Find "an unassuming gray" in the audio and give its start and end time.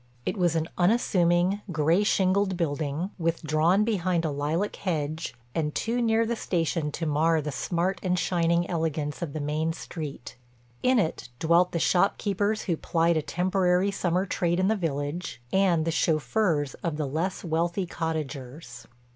0.55-2.03